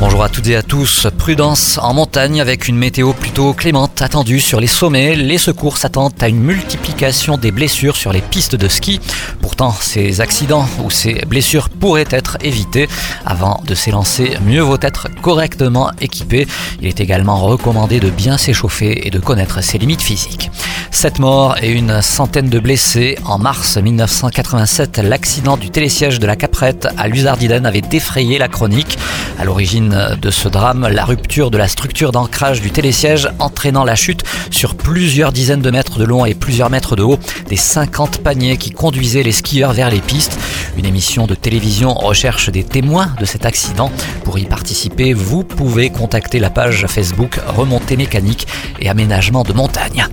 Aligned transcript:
Bonjour 0.00 0.24
à 0.24 0.28
toutes 0.28 0.48
et 0.48 0.56
à 0.56 0.62
tous. 0.62 1.06
Prudence 1.18 1.78
en 1.80 1.94
montagne 1.94 2.40
avec 2.40 2.66
une 2.66 2.76
météo 2.76 3.12
plutôt 3.12 3.52
clémente 3.52 4.02
attendue 4.02 4.40
sur 4.40 4.60
les 4.60 4.66
sommets. 4.66 5.14
Les 5.14 5.38
secours 5.38 5.78
s'attendent 5.78 6.12
à 6.20 6.28
une 6.28 6.40
multiplication 6.40 7.38
des 7.38 7.52
blessures 7.52 7.94
sur 7.94 8.12
les 8.12 8.20
pistes 8.20 8.56
de 8.56 8.66
ski. 8.66 9.00
Pourtant, 9.40 9.70
ces 9.70 10.20
accidents 10.20 10.66
ou 10.82 10.90
ces 10.90 11.14
blessures 11.26 11.68
pourraient 11.68 12.08
être 12.10 12.38
évités. 12.42 12.88
Avant 13.24 13.62
de 13.64 13.74
s'élancer, 13.76 14.36
mieux 14.44 14.62
vaut 14.62 14.78
être 14.82 15.08
correctement 15.22 15.90
équipé. 16.00 16.48
Il 16.82 16.88
est 16.88 17.00
également 17.00 17.38
recommandé 17.38 18.00
de 18.00 18.10
bien 18.10 18.36
s'échauffer 18.36 19.06
et 19.06 19.10
de 19.10 19.20
connaître 19.20 19.62
ses 19.62 19.78
limites 19.78 20.02
physiques. 20.02 20.50
Sept 20.90 21.18
morts 21.18 21.56
et 21.60 21.70
une 21.72 22.02
centaine 22.02 22.48
de 22.48 22.58
blessés. 22.58 23.16
En 23.24 23.38
mars 23.38 23.76
1987, 23.76 24.98
l'accident 24.98 25.56
du 25.56 25.70
télésiège 25.70 26.18
de 26.18 26.26
la 26.26 26.36
Caprette 26.36 26.88
à 26.96 27.08
Luzardiden 27.08 27.66
avait 27.66 27.80
défrayé 27.80 28.38
la 28.38 28.48
chronique. 28.48 28.98
À 29.38 29.44
l'origine 29.44 30.16
de 30.20 30.30
ce 30.30 30.48
drame, 30.48 30.86
la 30.88 31.04
rupture 31.04 31.50
de 31.50 31.58
la 31.58 31.68
structure 31.68 32.12
d'ancrage 32.12 32.60
du 32.60 32.70
télésiège 32.70 33.28
entraînant 33.38 33.84
la 33.84 33.96
chute 33.96 34.22
sur 34.50 34.76
plusieurs 34.76 35.32
dizaines 35.32 35.60
de 35.60 35.70
mètres 35.70 35.98
de 35.98 36.04
long 36.04 36.24
et 36.24 36.34
plusieurs 36.34 36.70
mètres 36.70 36.94
de 36.94 37.02
haut 37.02 37.18
des 37.48 37.56
50 37.56 38.18
paniers 38.18 38.56
qui 38.56 38.70
conduisaient 38.70 39.22
les 39.22 39.32
skieurs 39.32 39.72
vers 39.72 39.90
les 39.90 40.00
pistes. 40.00 40.38
Une 40.76 40.86
émission 40.86 41.26
de 41.26 41.34
télévision 41.34 41.94
recherche 41.94 42.48
des 42.50 42.64
témoins 42.64 43.14
de 43.18 43.24
cet 43.24 43.44
accident. 43.44 43.90
Pour 44.24 44.38
y 44.38 44.44
participer, 44.44 45.12
vous 45.12 45.42
pouvez 45.42 45.90
contacter 45.90 46.38
la 46.38 46.50
page 46.50 46.86
Facebook 46.88 47.40
Remontée 47.48 47.96
mécanique 47.96 48.46
et 48.80 48.88
aménagement 48.88 49.42
de 49.42 49.52
montagne. 49.52 50.06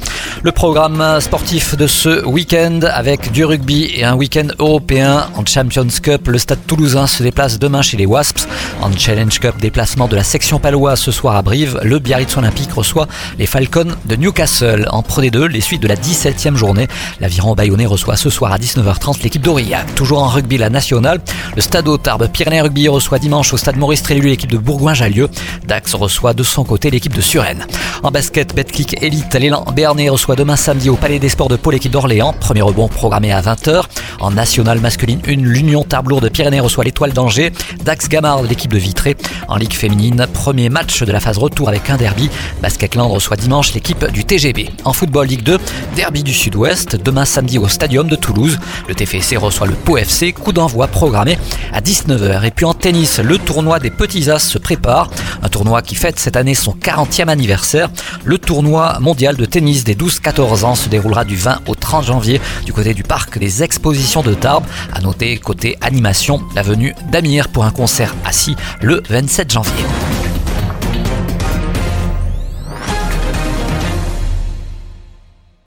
Le 0.43 0.51
programme 0.51 1.21
sportif 1.21 1.77
de 1.77 1.85
ce 1.85 2.25
week-end 2.25 2.79
avec 2.91 3.31
du 3.31 3.45
rugby 3.45 3.91
et 3.95 4.03
un 4.03 4.15
week-end 4.15 4.47
européen 4.57 5.27
en 5.35 5.45
Champions 5.45 5.85
Cup. 6.01 6.27
Le 6.29 6.39
stade 6.39 6.57
toulousain 6.65 7.05
se 7.05 7.21
déplace 7.21 7.59
demain 7.59 7.83
chez 7.83 7.95
les 7.95 8.07
Wasps. 8.07 8.47
En 8.81 8.91
Challenge 8.91 9.37
Cup, 9.39 9.53
déplacement 9.59 10.07
de 10.07 10.15
la 10.15 10.23
section 10.23 10.57
paloise 10.57 10.99
ce 10.99 11.11
soir 11.11 11.35
à 11.35 11.43
Brive. 11.43 11.79
Le 11.83 11.99
Biarritz 11.99 12.35
Olympique 12.37 12.71
reçoit 12.73 13.07
les 13.37 13.45
Falcons 13.45 13.95
de 14.05 14.15
Newcastle. 14.15 14.87
En 14.89 15.03
Pro 15.03 15.21
D2, 15.21 15.45
les 15.45 15.61
suites 15.61 15.83
de 15.83 15.87
la 15.87 15.95
17e 15.95 16.55
journée. 16.55 16.87
L'Aviron 17.19 17.53
Bayonnais 17.53 17.85
reçoit 17.85 18.15
ce 18.15 18.31
soir 18.31 18.51
à 18.51 18.57
19h30 18.57 19.21
l'équipe 19.21 19.43
d'Aurillac. 19.43 19.93
Toujours 19.93 20.23
en 20.23 20.27
rugby, 20.27 20.57
la 20.57 20.71
nationale. 20.71 21.21
Le 21.55 21.61
stade 21.61 21.87
Tarbes 22.01 22.27
Pyrénées 22.29 22.61
Rugby 22.61 22.87
reçoit 22.87 23.19
dimanche 23.19 23.53
au 23.53 23.57
stade 23.57 23.77
Maurice 23.77 24.01
Trélu 24.01 24.29
l'équipe 24.29 24.51
de 24.51 24.57
Bourgoin-Jallieu. 24.57 25.29
Dax 25.67 25.93
reçoit 25.93 26.33
de 26.33 26.41
son 26.41 26.63
côté 26.63 26.89
l'équipe 26.89 27.13
de 27.13 27.21
Suresnes. 27.21 27.67
En 28.01 28.09
basket, 28.09 28.55
Betclic 28.55 29.03
Elite, 29.03 29.35
l'élan 29.35 29.65
Béarnais 29.75 30.09
reçoit 30.09 30.30
demain 30.35 30.55
samedi 30.55 30.89
au 30.89 30.95
Palais 30.95 31.19
des 31.19 31.29
Sports 31.29 31.49
de 31.49 31.55
Pau 31.55 31.71
l'équipe 31.71 31.91
d'Orléans. 31.91 32.33
Premier 32.33 32.61
rebond 32.61 32.87
programmé 32.87 33.31
à 33.31 33.41
20h. 33.41 33.83
En 34.19 34.31
nationale 34.31 34.79
masculine 34.79 35.19
1, 35.27 35.31
l'Union 35.37 35.83
Tarbes 35.83 36.19
de 36.21 36.29
Pyrénées 36.29 36.59
reçoit 36.59 36.83
l'étoile 36.83 37.11
d'Angers. 37.11 37.51
Dax 37.83 38.07
Gamard, 38.07 38.43
l'équipe 38.43 38.71
de 38.71 38.77
Vitré. 38.77 39.17
En 39.47 39.57
Ligue 39.57 39.73
féminine, 39.73 40.27
premier 40.33 40.69
match 40.69 41.03
de 41.03 41.11
la 41.11 41.19
phase 41.19 41.37
retour 41.37 41.69
avec 41.69 41.89
un 41.89 41.97
derby. 41.97 42.29
Basketland 42.61 43.11
reçoit 43.11 43.37
dimanche 43.37 43.73
l'équipe 43.73 44.05
du 44.11 44.23
TGB. 44.23 44.69
En 44.85 44.93
football 44.93 45.27
Ligue 45.27 45.43
2, 45.43 45.57
derby 45.95 46.23
du 46.23 46.33
Sud-Ouest, 46.33 46.95
demain 46.95 47.25
samedi 47.25 47.57
au 47.57 47.67
Stadium 47.67 48.07
de 48.07 48.15
Toulouse. 48.15 48.59
Le 48.87 48.95
TFC 48.95 49.37
reçoit 49.37 49.67
le 49.67 49.73
Pau 49.73 49.97
FC, 49.97 50.33
coup 50.33 50.53
d'envoi 50.53 50.87
programmé 50.87 51.37
à 51.73 51.81
19h. 51.81 52.45
Et 52.45 52.51
puis 52.51 52.65
en 52.65 52.73
tennis, 52.73 53.19
le 53.19 53.37
tournoi 53.37 53.79
des 53.79 53.89
Petits 53.89 54.29
As 54.29 54.39
se 54.39 54.57
prépare. 54.57 55.09
Un 55.41 55.49
tournoi 55.49 55.81
qui 55.81 55.95
fête 55.95 56.19
cette 56.19 56.35
année 56.35 56.55
son 56.55 56.73
40e 56.73 57.27
anniversaire. 57.27 57.89
Le 58.23 58.37
tournoi 58.37 58.97
mondial 58.99 59.35
de 59.35 59.45
tennis 59.45 59.83
des 59.83 59.95
12-14 59.95 60.63
ans 60.63 60.75
se 60.75 60.89
déroulera 60.89 61.25
du 61.25 61.35
20 61.35 61.61
au 61.67 61.75
30 61.75 62.05
janvier 62.05 62.41
du 62.65 62.73
côté 62.73 62.93
du 62.93 63.03
parc 63.03 63.37
des 63.37 63.63
expositions 63.63 64.21
de 64.21 64.33
Tarbes. 64.33 64.65
À 64.93 65.01
noter 65.01 65.37
côté 65.37 65.77
animation, 65.81 66.41
la 66.55 66.61
venue 66.61 66.93
d'Amir 67.11 67.49
pour 67.49 67.65
un 67.65 67.71
concert 67.71 68.15
assis 68.25 68.55
le 68.81 69.01
27 69.09 69.51
janvier. 69.51 70.00